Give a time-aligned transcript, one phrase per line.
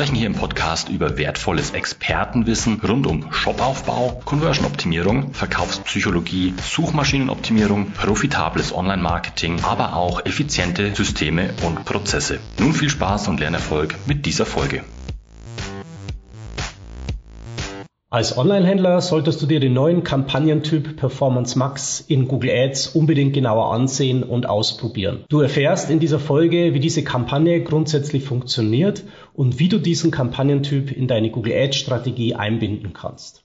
[0.00, 9.62] sprechen hier im Podcast über wertvolles Expertenwissen rund um Shopaufbau, Conversion-Optimierung, Verkaufspsychologie, Suchmaschinenoptimierung, profitables Online-Marketing,
[9.62, 12.40] aber auch effiziente Systeme und Prozesse.
[12.58, 14.84] Nun viel Spaß und Lernerfolg mit dieser Folge.
[18.12, 23.72] Als Online-Händler solltest du dir den neuen Kampagnentyp Performance Max in Google Ads unbedingt genauer
[23.72, 25.24] ansehen und ausprobieren.
[25.28, 30.90] Du erfährst in dieser Folge, wie diese Kampagne grundsätzlich funktioniert und wie du diesen Kampagnentyp
[30.90, 33.44] in deine Google Ads Strategie einbinden kannst.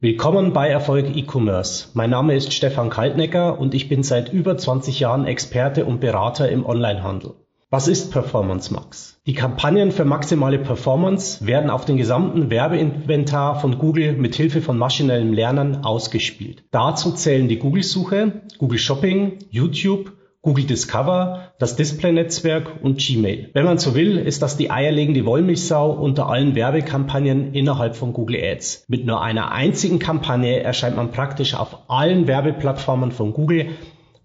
[0.00, 1.88] Willkommen bei Erfolg E-Commerce.
[1.94, 6.50] Mein Name ist Stefan Kaltnecker und ich bin seit über 20 Jahren Experte und Berater
[6.50, 7.36] im Onlinehandel.
[7.76, 9.20] Was ist Performance Max?
[9.26, 14.78] Die Kampagnen für maximale Performance werden auf den gesamten Werbeinventar von Google mit Hilfe von
[14.78, 16.64] maschinellem Lernen ausgespielt.
[16.70, 23.50] Dazu zählen die Google-Suche, Google Shopping, YouTube, Google Discover, das Display-Netzwerk und Gmail.
[23.52, 28.42] Wenn man so will, ist das die eierlegende Wollmilchsau unter allen Werbekampagnen innerhalb von Google
[28.42, 28.86] Ads.
[28.88, 33.66] Mit nur einer einzigen Kampagne erscheint man praktisch auf allen Werbeplattformen von Google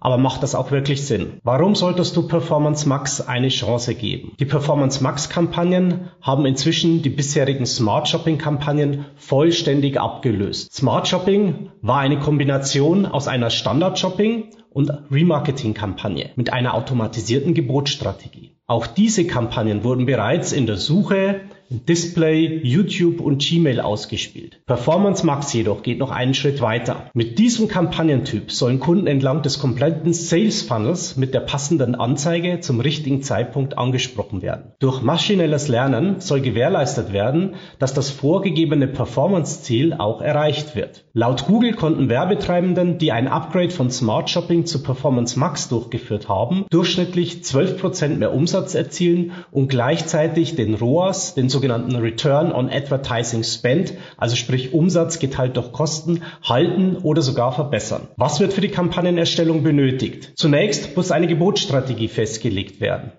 [0.02, 1.40] aber macht das auch wirklich Sinn?
[1.44, 4.34] Warum solltest du Performance Max eine Chance geben?
[4.40, 10.74] Die Performance Max Kampagnen haben inzwischen die bisherigen Smart Shopping Kampagnen vollständig abgelöst.
[10.74, 17.54] Smart Shopping war eine Kombination aus einer Standard Shopping und Remarketing Kampagne mit einer automatisierten
[17.54, 18.56] Gebotsstrategie.
[18.66, 21.42] Auch diese Kampagnen wurden bereits in der Suche,
[21.72, 24.59] Display, YouTube und Gmail ausgespielt.
[24.66, 27.09] Performance Max jedoch geht noch einen Schritt weiter.
[27.14, 32.81] Mit diesem Kampagnentyp sollen Kunden entlang des kompletten Sales Funnels mit der passenden Anzeige zum
[32.81, 34.74] richtigen Zeitpunkt angesprochen werden.
[34.80, 41.06] Durch maschinelles Lernen soll gewährleistet werden, dass das vorgegebene Performance-Ziel auch erreicht wird.
[41.14, 46.66] Laut Google konnten Werbetreibenden, die ein Upgrade von Smart Shopping zu Performance Max durchgeführt haben,
[46.70, 53.94] durchschnittlich 12% mehr Umsatz erzielen und gleichzeitig den ROAS, den sogenannten Return on Advertising Spend,
[54.18, 58.08] also sprich Umsatz geteilt durch Kosten, halten oder sogar verbessern.
[58.18, 60.32] Was wird für die Kampagnenerstellung benötigt?
[60.36, 63.12] Zunächst muss eine Gebotsstrategie festgelegt werden.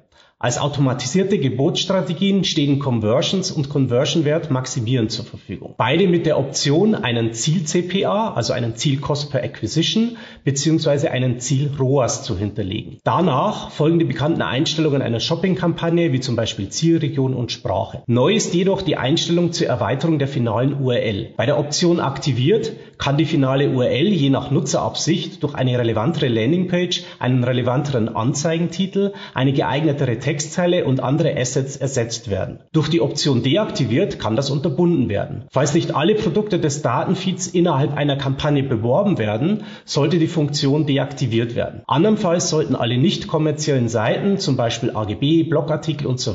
[0.44, 5.76] Als automatisierte Gebotsstrategien stehen Conversions und Conversion-Wert maximieren zur Verfügung.
[5.78, 12.36] Beide mit der Option, einen Ziel-CPA, also einen Ziel-Cost per Acquisition, beziehungsweise einen Ziel-ROAS zu
[12.36, 12.98] hinterlegen.
[13.04, 18.02] Danach folgen die bekannten Einstellungen einer Shopping-Kampagne, wie zum Beispiel Zielregion und Sprache.
[18.08, 21.34] Neu ist jedoch die Einstellung zur Erweiterung der finalen URL.
[21.36, 27.02] Bei der Option aktiviert kann die finale URL je nach Nutzerabsicht durch eine relevantere Landingpage,
[27.20, 32.60] einen relevanteren Anzeigentitel, eine geeignetere Textzeile und andere Assets ersetzt werden.
[32.72, 35.44] Durch die Option deaktiviert kann das unterbunden werden.
[35.50, 41.54] Falls nicht alle Produkte des Datenfeeds innerhalb einer Kampagne beworben werden, sollte die Funktion deaktiviert
[41.54, 41.82] werden.
[41.86, 46.32] Andernfalls sollten alle nicht kommerziellen Seiten, zum Beispiel AGB, Blogartikel und so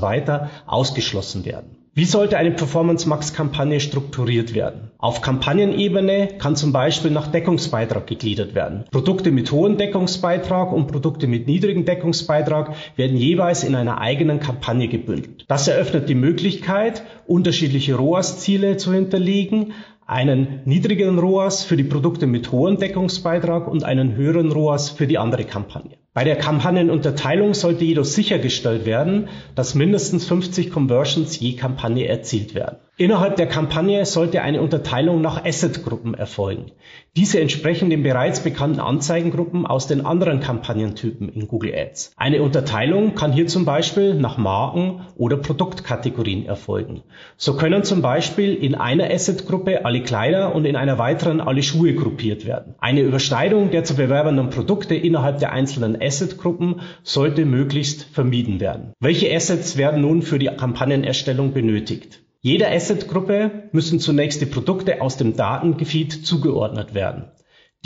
[0.68, 1.87] ausgeschlossen werden.
[1.98, 4.92] Wie sollte eine Performance Max Kampagne strukturiert werden?
[5.00, 8.84] Auf Kampagnenebene kann zum Beispiel nach Deckungsbeitrag gegliedert werden.
[8.92, 14.88] Produkte mit hohem Deckungsbeitrag und Produkte mit niedrigem Deckungsbeitrag werden jeweils in einer eigenen Kampagne
[14.88, 15.46] gebündelt.
[15.48, 19.74] Das eröffnet die Möglichkeit, unterschiedliche ROAS-Ziele zu hinterlegen,
[20.08, 25.18] einen niedrigeren ROAS für die Produkte mit hohem Deckungsbeitrag und einen höheren ROAS für die
[25.18, 25.98] andere Kampagne.
[26.14, 32.78] Bei der Kampagnenunterteilung sollte jedoch sichergestellt werden, dass mindestens 50 Conversions je Kampagne erzielt werden.
[33.00, 36.72] Innerhalb der Kampagne sollte eine Unterteilung nach Asset-Gruppen erfolgen.
[37.16, 42.14] Diese entsprechen den bereits bekannten Anzeigengruppen aus den anderen Kampagnentypen in Google Ads.
[42.18, 47.04] Eine Unterteilung kann hier zum Beispiel nach Marken oder Produktkategorien erfolgen.
[47.36, 51.94] So können zum Beispiel in einer Asset-Gruppe alle Kleider und in einer weiteren alle Schuhe
[51.94, 52.74] gruppiert werden.
[52.80, 58.94] Eine Überschneidung der zu bewerbenden Produkte innerhalb der einzelnen Asset-Gruppen sollte möglichst vermieden werden.
[59.00, 62.24] Welche Assets werden nun für die Kampagnenerstellung benötigt?
[62.42, 67.32] Jeder Asset-Gruppe müssen zunächst die Produkte aus dem Datengefeed zugeordnet werden.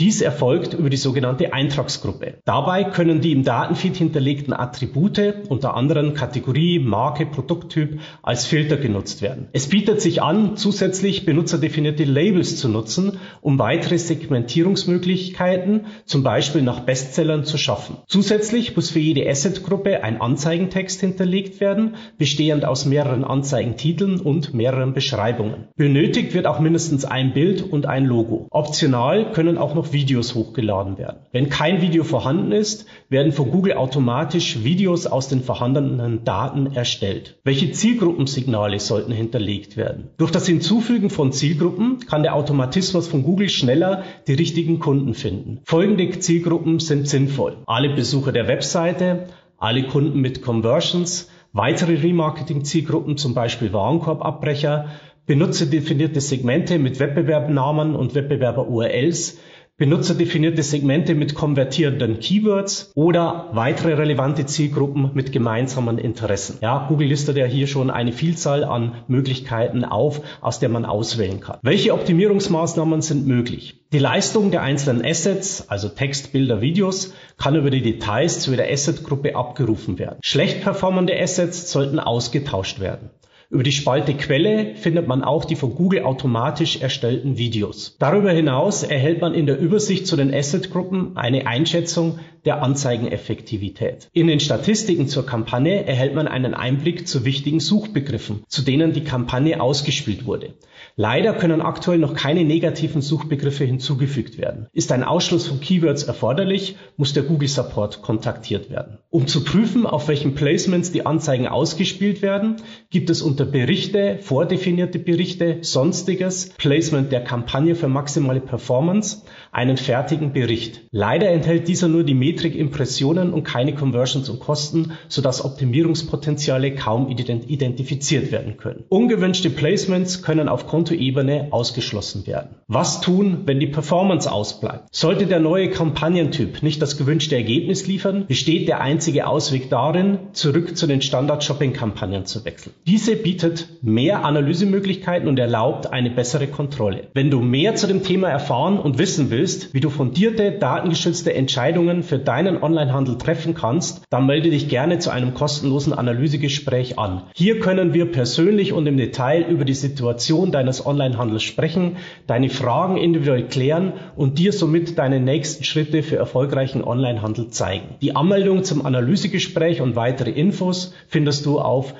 [0.02, 2.38] Dies erfolgt über die sogenannte Eintragsgruppe.
[2.44, 9.22] Dabei können die im Datenfeed hinterlegten Attribute, unter anderem Kategorie, Marke, Produkttyp, als Filter genutzt
[9.22, 9.46] werden.
[9.52, 16.80] Es bietet sich an, zusätzlich benutzerdefinierte Labels zu nutzen, um weitere Segmentierungsmöglichkeiten, zum Beispiel nach
[16.80, 17.98] Bestsellern, zu schaffen.
[18.08, 24.94] Zusätzlich muss für jede Assetgruppe ein Anzeigentext hinterlegt werden, bestehend aus mehreren Anzeigentiteln und mehreren
[24.94, 25.68] Beschreibungen.
[25.76, 28.48] Benötigt wird auch mindestens ein Bild und ein Logo.
[28.50, 31.18] Optional können auch noch Videos hochgeladen werden.
[31.32, 37.38] Wenn kein Video vorhanden ist, werden von Google automatisch Videos aus den vorhandenen Daten erstellt.
[37.44, 40.10] Welche Zielgruppensignale sollten hinterlegt werden?
[40.16, 45.60] Durch das Hinzufügen von Zielgruppen kann der Automatismus von Google schneller die richtigen Kunden finden.
[45.64, 47.58] Folgende Zielgruppen sind sinnvoll.
[47.66, 49.26] Alle Besucher der Webseite,
[49.58, 54.86] alle Kunden mit Conversions, weitere Remarketing-Zielgruppen, zum Beispiel Warenkorbabbrecher,
[55.26, 59.38] benutzerdefinierte Segmente mit Wettbewerbnamen und Wettbewerber-URLs,
[59.82, 66.58] benutzerdefinierte Segmente mit konvertierenden Keywords oder weitere relevante Zielgruppen mit gemeinsamen Interessen.
[66.60, 71.40] Ja, Google listet ja hier schon eine Vielzahl an Möglichkeiten auf, aus der man auswählen
[71.40, 71.58] kann.
[71.62, 73.80] Welche Optimierungsmaßnahmen sind möglich?
[73.92, 78.70] Die Leistung der einzelnen Assets, also Text, Bilder, Videos, kann über die Details zu jeder
[78.70, 80.20] Assetgruppe abgerufen werden.
[80.22, 83.10] Schlecht performende Assets sollten ausgetauscht werden.
[83.52, 87.96] Über die Spalte Quelle findet man auch die von Google automatisch erstellten Videos.
[87.98, 94.08] Darüber hinaus erhält man in der Übersicht zu den Assetgruppen eine Einschätzung der Anzeigeneffektivität.
[94.14, 99.04] In den Statistiken zur Kampagne erhält man einen Einblick zu wichtigen Suchbegriffen, zu denen die
[99.04, 100.54] Kampagne ausgespielt wurde.
[100.96, 104.66] Leider können aktuell noch keine negativen Suchbegriffe hinzugefügt werden.
[104.72, 108.98] Ist ein Ausschluss von Keywords erforderlich, muss der Google Support kontaktiert werden.
[109.08, 112.56] Um zu prüfen, auf welchen Placements die Anzeigen ausgespielt werden,
[112.90, 120.32] gibt es unter Berichte, vordefinierte Berichte, Sonstiges, Placement der Kampagne für maximale Performance einen fertigen
[120.32, 120.82] Bericht.
[120.90, 127.08] Leider enthält dieser nur die Metrik Impressionen und keine Conversions und Kosten, sodass Optimierungspotenziale kaum
[127.08, 128.84] identifiziert werden können.
[128.88, 132.56] Ungewünschte Placements können aufgrund Kontoebene ausgeschlossen werden.
[132.66, 134.88] Was tun, wenn die Performance ausbleibt?
[134.90, 140.76] Sollte der neue Kampagnentyp nicht das gewünschte Ergebnis liefern, besteht der einzige Ausweg darin, zurück
[140.76, 142.74] zu den Standard-Shopping-Kampagnen zu wechseln.
[142.86, 147.04] Diese bietet mehr Analysemöglichkeiten und erlaubt eine bessere Kontrolle.
[147.14, 152.02] Wenn du mehr zu dem Thema erfahren und wissen willst, wie du fundierte, datengeschützte Entscheidungen
[152.02, 157.22] für deinen Onlinehandel treffen kannst, dann melde dich gerne zu einem kostenlosen Analysegespräch an.
[157.34, 161.96] Hier können wir persönlich und im Detail über die Situation deines Onlinehandels sprechen,
[162.26, 167.94] deine Fragen individuell klären und dir somit deine nächsten Schritte für erfolgreichen Onlinehandel zeigen.
[168.02, 171.94] Die Anmeldung zum Analysegespräch und weitere Infos findest du auf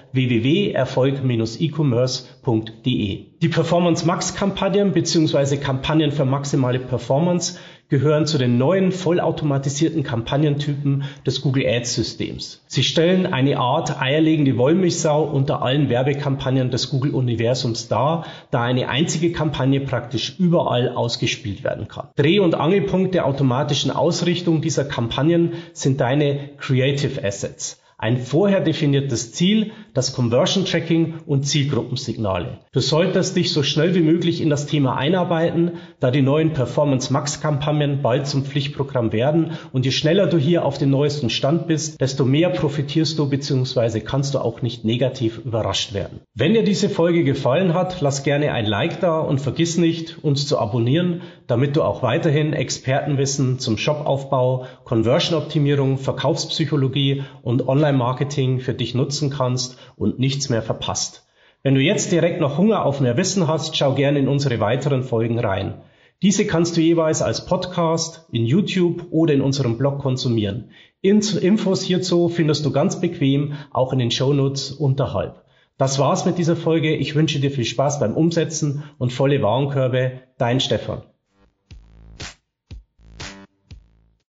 [1.23, 3.27] www.erfolg-e-commerce.de.
[3.41, 5.57] Die Performance Max Kampagnen bzw.
[5.57, 7.59] Kampagnen für maximale Performance
[7.89, 12.65] gehören zu den neuen vollautomatisierten Kampagnentypen des Google Ads Systems.
[12.67, 18.89] Sie stellen eine Art eierlegende Wollmilchsau unter allen Werbekampagnen des Google Universums dar, da eine
[18.89, 22.09] einzige Kampagne praktisch überall ausgespielt werden kann.
[22.17, 29.31] Dreh- und Angelpunkt der automatischen Ausrichtung dieser Kampagnen sind deine Creative Assets ein vorher definiertes
[29.31, 32.59] Ziel, das Conversion Tracking und Zielgruppensignale.
[32.73, 37.13] Du solltest dich so schnell wie möglich in das Thema einarbeiten, da die neuen Performance
[37.13, 41.69] Max Kampagnen bald zum Pflichtprogramm werden und je schneller du hier auf dem neuesten Stand
[41.69, 44.01] bist, desto mehr profitierst du bzw.
[44.01, 46.23] kannst du auch nicht negativ überrascht werden.
[46.35, 50.49] Wenn dir diese Folge gefallen hat, lass gerne ein Like da und vergiss nicht, uns
[50.49, 58.61] zu abonnieren, damit du auch weiterhin Expertenwissen zum Shopaufbau, Conversion Optimierung, Verkaufspsychologie und Online Online-Marketing
[58.61, 61.27] für dich nutzen kannst und nichts mehr verpasst.
[61.63, 65.03] Wenn du jetzt direkt noch Hunger auf mehr Wissen hast, schau gerne in unsere weiteren
[65.03, 65.75] Folgen rein.
[66.23, 70.71] Diese kannst du jeweils als Podcast, in YouTube oder in unserem Blog konsumieren.
[71.03, 75.45] Infos hierzu findest du ganz bequem auch in den Shownotes unterhalb.
[75.79, 76.95] Das war's mit dieser Folge.
[76.95, 80.21] Ich wünsche dir viel Spaß beim Umsetzen und volle Warenkörbe.
[80.39, 81.03] Dein Stefan.